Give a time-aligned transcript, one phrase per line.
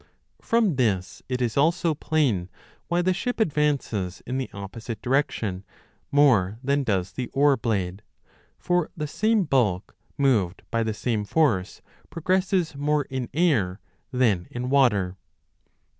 [0.01, 0.07] 1
[0.41, 2.49] From this it is also plain
[2.87, 5.63] why the ship advances in the opposite direction
[6.11, 8.01] more than does the oar blade;
[8.57, 13.79] for the same bulk moved by the same force progresses more in air
[14.11, 15.17] than in water.